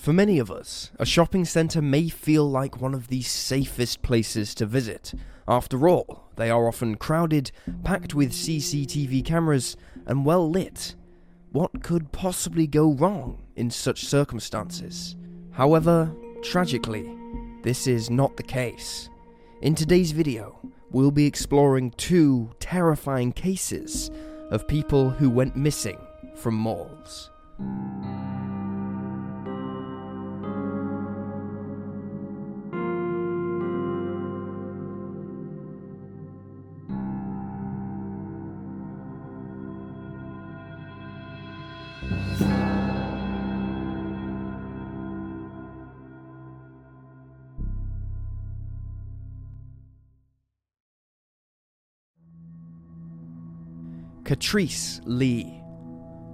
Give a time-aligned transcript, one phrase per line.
[0.00, 4.54] For many of us, a shopping centre may feel like one of the safest places
[4.54, 5.12] to visit.
[5.46, 7.52] After all, they are often crowded,
[7.84, 9.76] packed with CCTV cameras,
[10.06, 10.94] and well lit.
[11.52, 15.16] What could possibly go wrong in such circumstances?
[15.50, 16.10] However,
[16.42, 17.14] tragically,
[17.62, 19.10] this is not the case.
[19.60, 20.58] In today's video,
[20.90, 24.10] we'll be exploring two terrifying cases
[24.50, 25.98] of people who went missing
[26.36, 27.30] from malls.
[54.30, 55.60] Catrice Lee.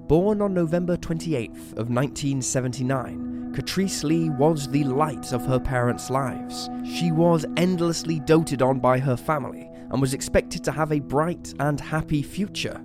[0.07, 6.69] Born on November 28th of 1979, Catrice Lee was the light of her parents' lives.
[6.85, 11.55] She was endlessly doted on by her family and was expected to have a bright
[11.59, 12.85] and happy future.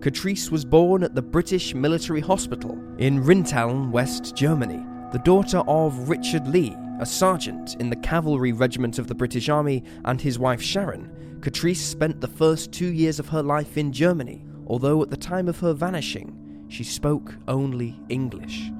[0.00, 6.10] Catrice was born at the British Military Hospital in Rinteln, West Germany, the daughter of
[6.10, 10.60] Richard Lee, a sergeant in the cavalry regiment of the British Army, and his wife
[10.60, 11.10] Sharon.
[11.42, 15.48] Catrice spent the first two years of her life in Germany, although at the time
[15.48, 18.70] of her vanishing, she spoke only English.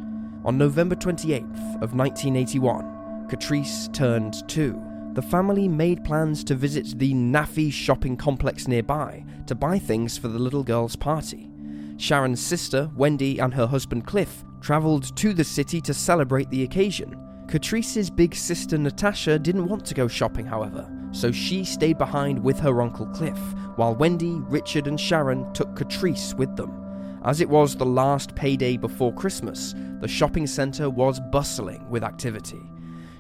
[0.45, 4.81] On November 28th of 1981, Catrice turned two.
[5.15, 10.29] The family made plans to visit the NAAFI shopping complex nearby to buy things for
[10.29, 11.51] the little girl's party.
[11.97, 17.19] Sharon's sister, Wendy, and her husband Cliff travelled to the city to celebrate the occasion.
[17.49, 22.59] Catrice's big sister Natasha didn't want to go shopping, however, so she stayed behind with
[22.59, 23.39] her uncle Cliff,
[23.77, 26.79] while Wendy, Richard, and Sharon took Catrice with them.
[27.25, 32.61] As it was the last payday before Christmas, the shopping centre was bustling with activity.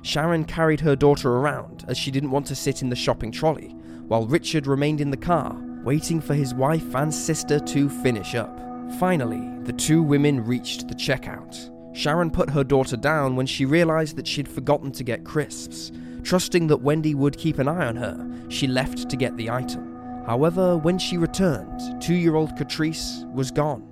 [0.02, 3.68] Sharon carried her daughter around as she didn't want to sit in the shopping trolley,
[4.08, 8.58] while Richard remained in the car, waiting for his wife and sister to finish up.
[8.98, 11.70] Finally, the two women reached the checkout.
[11.94, 15.92] Sharon put her daughter down when she realised that she'd forgotten to get crisps.
[16.22, 19.92] Trusting that Wendy would keep an eye on her, she left to get the item.
[20.26, 23.88] However, when she returned, two year old Catrice was gone.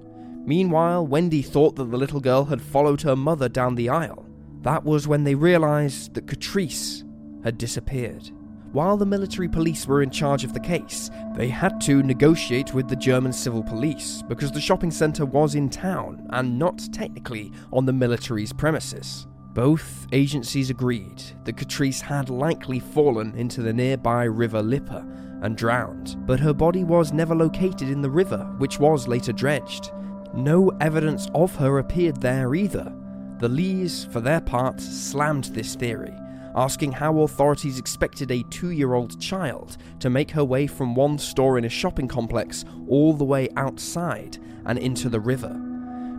[0.47, 4.27] Meanwhile, Wendy thought that the little girl had followed her mother down the aisle.
[4.63, 7.05] That was when they realised that Catrice
[7.43, 8.31] had disappeared.
[8.73, 12.89] While the military police were in charge of the case, they had to negotiate with
[12.89, 17.85] the German civil police because the shopping centre was in town and not technically on
[17.85, 19.27] the military's premises.
[19.55, 25.05] Both agencies agreed that Catrice had likely fallen into the nearby river Lippe
[25.43, 29.91] and drowned, but her body was never located in the river, which was later dredged.
[30.33, 32.95] No evidence of her appeared there either.
[33.39, 36.15] The Lees, for their part, slammed this theory,
[36.55, 41.19] asking how authorities expected a two year old child to make her way from one
[41.19, 45.70] store in a shopping complex all the way outside and into the river.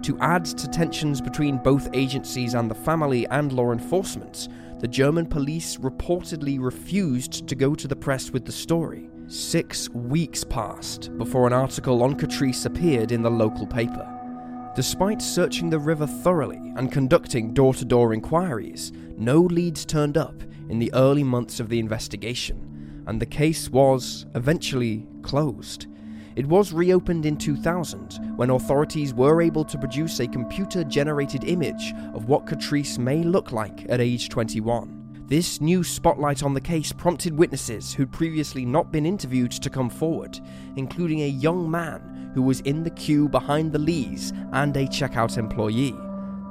[0.04, 4.48] To add to tensions between both agencies and the family and law enforcement,
[4.80, 9.10] the German police reportedly refused to go to the press with the story.
[9.28, 14.08] Six weeks passed before an article on Catrice appeared in the local paper.
[14.76, 20.42] Despite searching the river thoroughly and conducting door to door inquiries, no leads turned up
[20.70, 25.86] in the early months of the investigation, and the case was eventually closed.
[26.36, 31.94] It was reopened in 2000 when authorities were able to produce a computer generated image
[32.14, 35.26] of what Catrice may look like at age 21.
[35.28, 39.90] This new spotlight on the case prompted witnesses who'd previously not been interviewed to come
[39.90, 40.40] forward,
[40.76, 45.38] including a young man who was in the queue behind the Lees and a checkout
[45.38, 45.96] employee.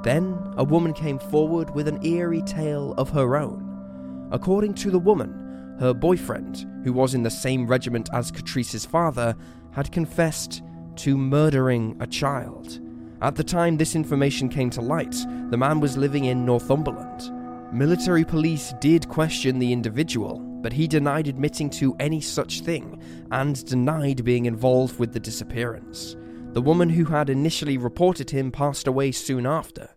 [0.03, 4.29] Then, a woman came forward with an eerie tale of her own.
[4.31, 9.35] According to the woman, her boyfriend, who was in the same regiment as Catrice's father,
[9.71, 10.61] had confessed
[10.97, 12.79] to murdering a child.
[13.21, 15.15] At the time this information came to light,
[15.49, 17.31] the man was living in Northumberland.
[17.73, 23.01] Military police did question the individual, but he denied admitting to any such thing
[23.31, 26.15] and denied being involved with the disappearance.
[26.53, 29.89] The woman who had initially reported him passed away soon after,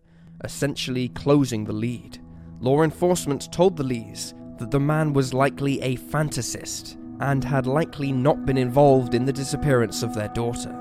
[0.43, 2.19] essentially closing the lead.
[2.61, 8.11] Law enforcement told the Lees that the man was likely a fantasist and had likely
[8.11, 10.73] not been involved in the disappearance of their daughter.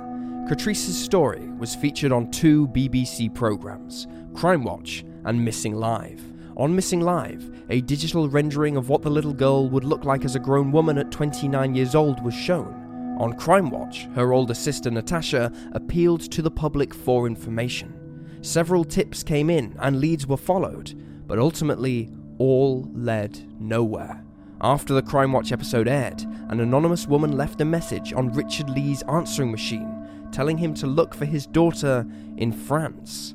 [0.48, 6.22] Catrice's story was featured on two BBC programs, Crime Watch and Missing Live.
[6.56, 10.36] On Missing Live, a digital rendering of what the little girl would look like as
[10.36, 13.16] a grown woman at 29 years old was shown.
[13.18, 18.38] On Crime Watch, her older sister Natasha appealed to the public for information.
[18.42, 20.92] Several tips came in and leads were followed,
[21.26, 24.22] but ultimately, all led nowhere.
[24.64, 29.02] After the Crime Watch episode aired, an anonymous woman left a message on Richard Lee's
[29.02, 32.06] answering machine telling him to look for his daughter
[32.38, 33.34] in France.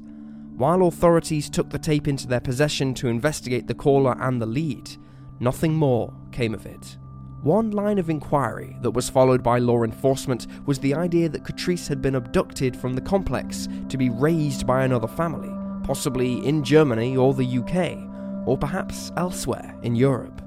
[0.58, 4.98] While authorities took the tape into their possession to investigate the caller and the lead,
[5.40, 6.98] nothing more came of it.
[7.44, 11.88] One line of inquiry that was followed by law enforcement was the idea that Catrice
[11.88, 15.56] had been abducted from the complex to be raised by another family,
[15.86, 18.00] possibly in Germany or the UK,
[18.48, 20.42] or perhaps elsewhere in Europe.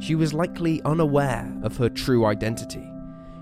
[0.00, 2.88] She was likely unaware of her true identity.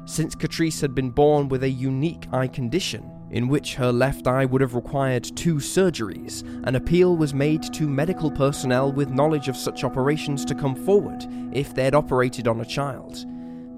[0.06, 4.44] Since Catrice had been born with a unique eye condition, in which her left eye
[4.44, 9.56] would have required two surgeries, an appeal was made to medical personnel with knowledge of
[9.56, 13.26] such operations to come forward if they had operated on a child.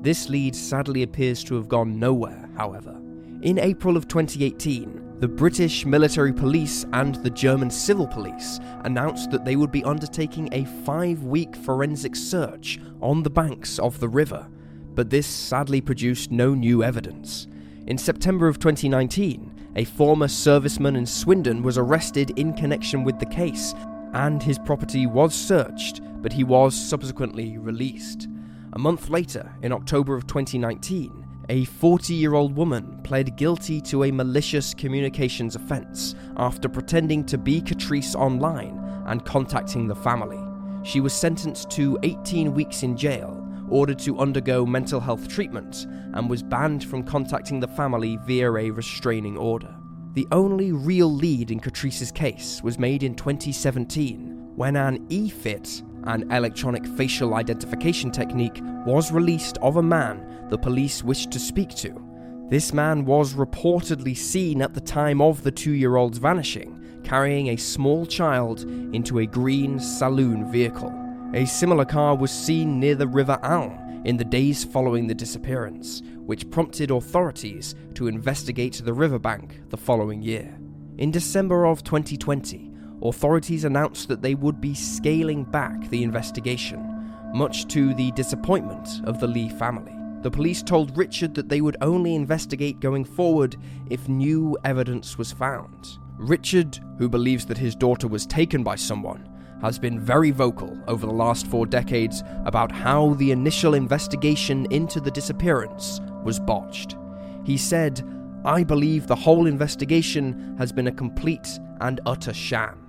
[0.02, 3.00] This lead sadly appears to have gone nowhere, however.
[3.42, 9.44] In April of 2018, the British military police and the German civil police announced that
[9.44, 14.48] they would be undertaking a five week forensic search on the banks of the river,
[14.94, 17.48] but this sadly produced no new evidence.
[17.88, 23.26] In September of 2019, a former serviceman in Swindon was arrested in connection with the
[23.26, 23.74] case,
[24.12, 28.28] and his property was searched, but he was subsequently released.
[28.74, 34.04] A month later, in October of 2019, a 40 year old woman pled guilty to
[34.04, 40.38] a malicious communications offence after pretending to be Catrice online and contacting the family.
[40.82, 46.28] She was sentenced to 18 weeks in jail ordered to undergo mental health treatment and
[46.28, 49.74] was banned from contacting the family via a restraining order.
[50.14, 56.30] The only real lead in Catrice's case was made in 2017 when an e-fit, an
[56.32, 62.02] electronic facial identification technique, was released of a man the police wished to speak to.
[62.48, 67.48] This man was reportedly seen at the time of the two year old's vanishing, carrying
[67.48, 68.62] a small child
[68.94, 70.92] into a green saloon vehicle.
[71.34, 76.02] A similar car was seen near the River Alme in the days following the disappearance,
[76.16, 80.58] which prompted authorities to investigate the riverbank the following year.
[80.96, 82.67] In December of 2020,
[83.02, 89.20] authorities announced that they would be scaling back the investigation, much to the disappointment of
[89.20, 89.94] the Lee family.
[90.22, 93.56] The police told Richard that they would only investigate going forward
[93.88, 95.98] if new evidence was found.
[96.16, 99.28] Richard, who believes that his daughter was taken by someone,
[99.60, 105.00] has been very vocal over the last four decades about how the initial investigation into
[105.00, 106.96] the disappearance was botched.
[107.44, 108.02] He said,
[108.44, 112.87] I believe the whole investigation has been a complete and utter sham.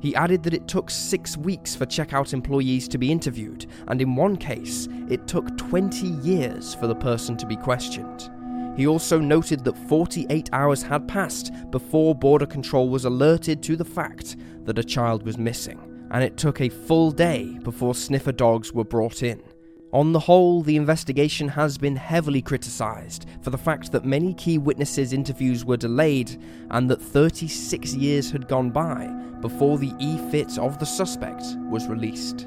[0.00, 4.16] He added that it took six weeks for checkout employees to be interviewed, and in
[4.16, 8.30] one case, it took 20 years for the person to be questioned.
[8.76, 13.84] He also noted that 48 hours had passed before Border Control was alerted to the
[13.84, 18.72] fact that a child was missing and it took a full day before sniffer dogs
[18.72, 19.42] were brought in.
[19.96, 24.58] On the whole, the investigation has been heavily criticised for the fact that many key
[24.58, 26.38] witnesses' interviews were delayed
[26.70, 29.06] and that 36 years had gone by
[29.40, 32.46] before the e fit of the suspect was released.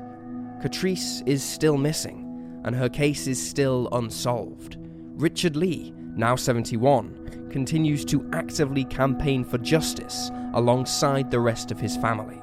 [0.61, 4.77] Catrice is still missing, and her case is still unsolved.
[5.15, 11.97] Richard Lee, now 71, continues to actively campaign for justice alongside the rest of his
[11.97, 12.39] family.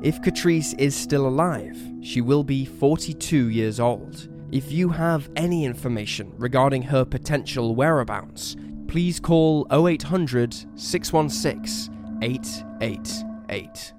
[0.00, 4.28] If Catrice is still alive, she will be 42 years old.
[4.54, 8.54] If you have any information regarding her potential whereabouts,
[8.86, 11.92] please call 0800 616
[12.22, 13.92] 888.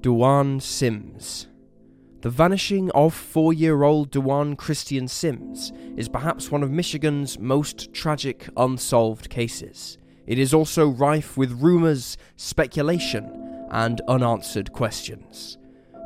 [0.00, 1.46] Duane Sims.
[2.22, 7.94] The vanishing of four year old Duane Christian Sims is perhaps one of Michigan's most
[7.94, 9.98] tragic unsolved cases.
[10.26, 15.58] It is also rife with rumours, speculation, and unanswered questions.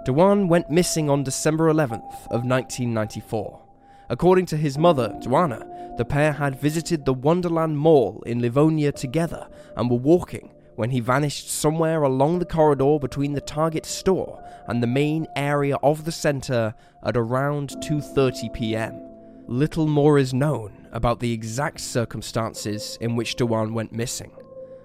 [0.04, 3.60] Duane went missing on December 11th of 1994.
[4.08, 9.46] According to his mother, Duana, the pair had visited the Wonderland Mall in Livonia together
[9.76, 14.82] and were walking when he vanished somewhere along the corridor between the Target store and
[14.82, 19.02] the main area of the center at around 2:30 p.m.
[19.46, 24.32] Little more is known about the exact circumstances in which Duane went missing.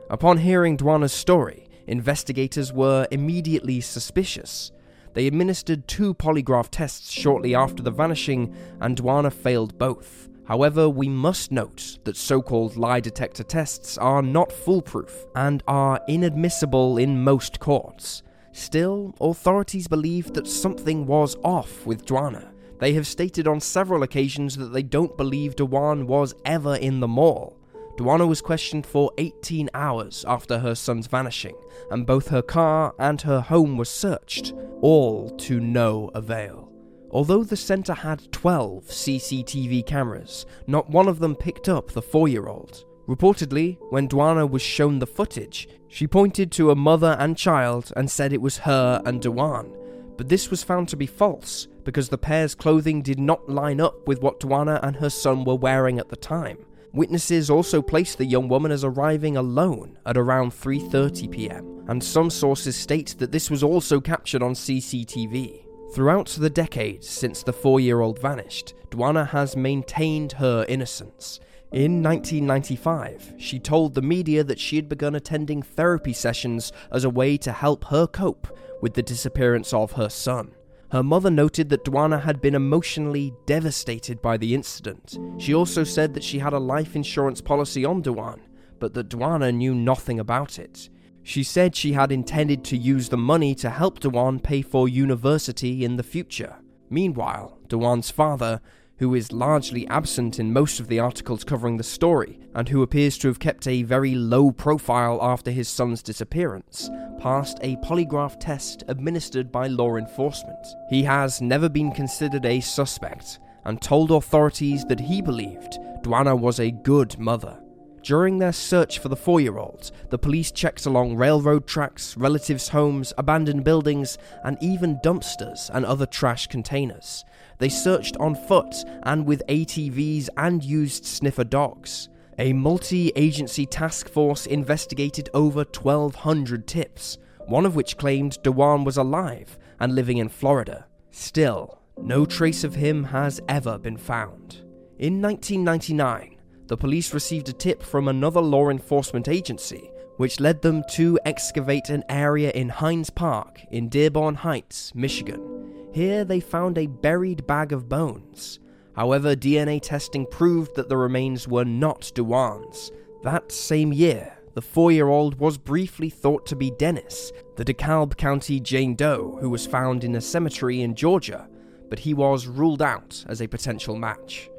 [0.09, 4.71] Upon hearing Duana's story, investigators were immediately suspicious.
[5.15, 10.27] They administered two polygraph tests shortly after the vanishing, and Duana failed both.
[10.43, 16.01] However, we must note that so called lie detector tests are not foolproof and are
[16.09, 18.23] inadmissible in most courts.
[18.51, 22.49] Still, authorities believe that something was off with Duana.
[22.79, 27.07] They have stated on several occasions that they don't believe Duane was ever in the
[27.07, 27.57] mall.
[27.97, 31.55] Duana was questioned for 18 hours after her son's vanishing,
[31.91, 36.69] and both her car and her home were searched, all to no avail.
[37.11, 42.27] Although the centre had 12 CCTV cameras, not one of them picked up the four
[42.27, 42.83] year old.
[43.07, 48.11] Reportedly, when Duana was shown the footage, she pointed to a mother and child and
[48.11, 49.73] said it was her and Duan,
[50.17, 54.05] but this was found to be false because the pair's clothing did not line up
[54.07, 56.57] with what Duana and her son were wearing at the time.
[56.95, 62.29] Witnesses also placed the young woman as arriving alone at around 3:30 p.m., and some
[62.29, 65.65] sources state that this was also captured on CCTV.
[65.93, 71.41] Throughout the decades since the 4-year-old vanished, Duana has maintained her innocence.
[71.73, 77.09] In 1995, she told the media that she had begun attending therapy sessions as a
[77.09, 78.47] way to help her cope
[78.81, 80.54] with the disappearance of her son.
[80.91, 85.17] Her mother noted that Duana had been emotionally devastated by the incident.
[85.37, 88.39] She also said that she had a life insurance policy on Duan,
[88.79, 90.89] but that Duana knew nothing about it.
[91.23, 95.83] She said she had intended to use the money to help Duan pay for university
[95.83, 96.57] in the future.
[96.89, 98.61] Meanwhile, Duan's father
[98.97, 103.17] who is largely absent in most of the articles covering the story, and who appears
[103.17, 108.83] to have kept a very low profile after his son's disappearance, passed a polygraph test
[108.87, 110.65] administered by law enforcement.
[110.89, 116.59] He has never been considered a suspect, and told authorities that he believed Duana was
[116.59, 117.59] a good mother.
[118.05, 122.69] During their search for the four year old, the police checked along railroad tracks, relatives'
[122.69, 127.25] homes, abandoned buildings, and even dumpsters and other trash containers.
[127.57, 132.09] They searched on foot and with ATVs and used sniffer dogs.
[132.37, 138.97] A multi agency task force investigated over 1,200 tips, one of which claimed Duan was
[138.97, 140.85] alive and living in Florida.
[141.11, 144.63] Still, no trace of him has ever been found.
[144.97, 146.35] In 1999,
[146.67, 151.89] the police received a tip from another law enforcement agency, which led them to excavate
[151.89, 155.74] an area in Hines Park in Dearborn Heights, Michigan.
[155.95, 158.59] Here they found a buried bag of bones.
[158.97, 162.91] However, DNA testing proved that the remains were not Duan's.
[163.23, 168.17] That same year, the four year old was briefly thought to be Dennis, the DeKalb
[168.17, 171.47] County Jane Doe who was found in a cemetery in Georgia,
[171.89, 174.49] but he was ruled out as a potential match.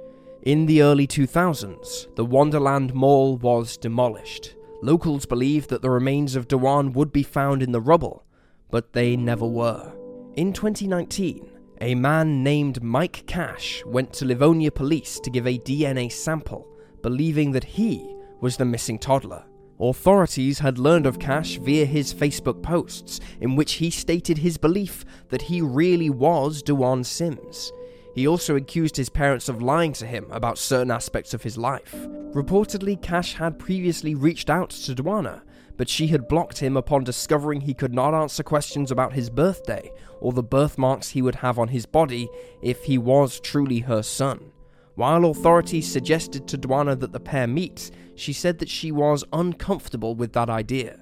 [0.44, 4.56] In the early 2000s, the Wonderland Mall was demolished.
[4.80, 8.24] Locals believed that the remains of Duan would be found in the rubble,
[8.70, 9.95] but they never were.
[10.36, 11.48] In 2019,
[11.80, 16.68] a man named Mike Cash went to Livonia police to give a DNA sample,
[17.00, 19.46] believing that he was the missing toddler.
[19.80, 25.06] Authorities had learned of Cash via his Facebook posts, in which he stated his belief
[25.30, 27.72] that he really was Duan Sims.
[28.14, 31.94] He also accused his parents of lying to him about certain aspects of his life.
[32.34, 35.40] Reportedly, Cash had previously reached out to Duana
[35.76, 39.90] but she had blocked him upon discovering he could not answer questions about his birthday
[40.20, 42.28] or the birthmarks he would have on his body
[42.62, 44.52] if he was truly her son.
[44.94, 50.14] While authorities suggested to Duana that the pair meet, she said that she was uncomfortable
[50.14, 51.00] with that idea.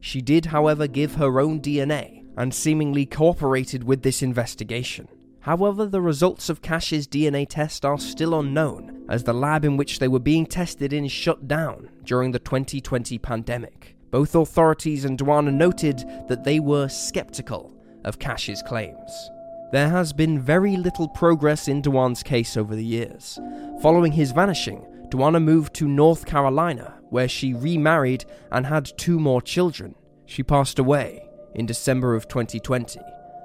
[0.00, 5.08] She did, however, give her own DNA and seemingly cooperated with this investigation.
[5.40, 9.98] However, the results of Cash's DNA test are still unknown, as the lab in which
[9.98, 13.96] they were being tested in shut down during the 2020 pandemic.
[14.10, 17.72] Both authorities and Duana noted that they were skeptical
[18.04, 19.30] of Cash's claims.
[19.72, 23.38] There has been very little progress in Duan's case over the years.
[23.82, 29.40] Following his vanishing, Duana moved to North Carolina, where she remarried and had two more
[29.40, 29.94] children.
[30.26, 33.00] She passed away in December of 2020,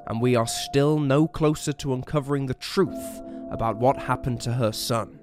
[0.07, 4.71] and we are still no closer to uncovering the truth about what happened to her
[4.71, 5.19] son.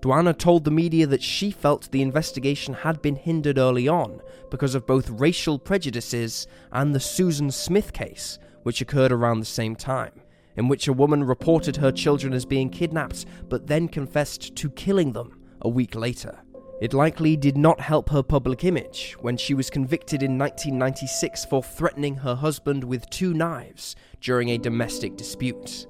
[0.00, 4.74] Duana told the media that she felt the investigation had been hindered early on because
[4.76, 10.12] of both racial prejudices and the Susan Smith case, which occurred around the same time,
[10.56, 15.12] in which a woman reported her children as being kidnapped but then confessed to killing
[15.12, 16.38] them a week later.
[16.80, 21.60] It likely did not help her public image when she was convicted in 1996 for
[21.60, 25.88] threatening her husband with two knives during a domestic dispute.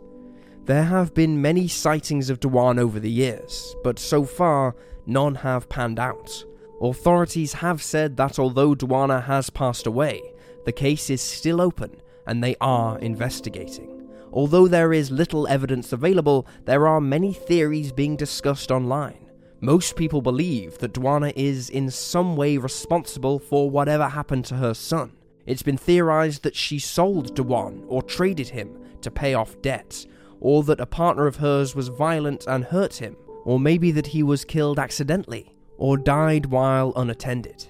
[0.68, 5.70] There have been many sightings of Duan over the years, but so far, none have
[5.70, 6.44] panned out.
[6.82, 10.20] Authorities have said that although Duana has passed away,
[10.66, 14.10] the case is still open and they are investigating.
[14.30, 19.30] Although there is little evidence available, there are many theories being discussed online.
[19.62, 24.74] Most people believe that Duana is in some way responsible for whatever happened to her
[24.74, 25.12] son.
[25.46, 30.06] It's been theorized that she sold Duan or traded him to pay off debts,
[30.40, 34.22] or that a partner of hers was violent and hurt him, or maybe that he
[34.22, 37.66] was killed accidentally, or died while unattended.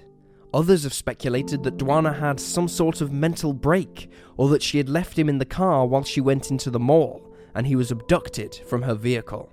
[0.53, 4.89] Others have speculated that Dwana had some sort of mental break, or that she had
[4.89, 8.55] left him in the car while she went into the mall and he was abducted
[8.67, 9.51] from her vehicle.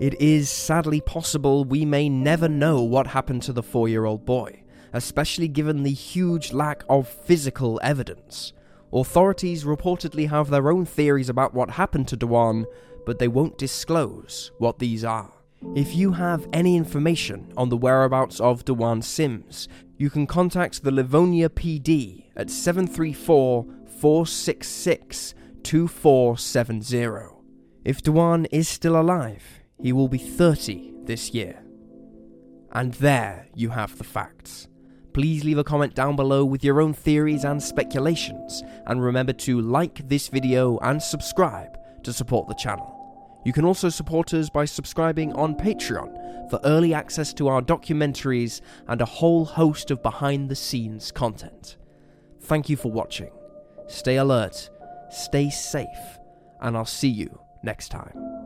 [0.00, 4.24] It is sadly possible we may never know what happened to the four year old
[4.24, 8.52] boy, especially given the huge lack of physical evidence.
[8.94, 12.64] Authorities reportedly have their own theories about what happened to Dewan,
[13.04, 15.32] but they won't disclose what these are.
[15.74, 20.92] If you have any information on the whereabouts of Dewan Sims, you can contact the
[20.92, 23.66] Livonia PD at 734
[23.98, 25.34] 466
[25.64, 27.34] 2470.
[27.84, 29.42] If Dewan is still alive,
[29.82, 31.64] he will be 30 this year.
[32.70, 34.68] And there you have the facts.
[35.14, 39.60] Please leave a comment down below with your own theories and speculations, and remember to
[39.60, 42.90] like this video and subscribe to support the channel.
[43.44, 48.60] You can also support us by subscribing on Patreon for early access to our documentaries
[48.88, 51.76] and a whole host of behind the scenes content.
[52.40, 53.30] Thank you for watching.
[53.86, 54.68] Stay alert,
[55.10, 55.86] stay safe,
[56.60, 58.43] and I'll see you next time.